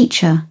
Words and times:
teacher. 0.00 0.46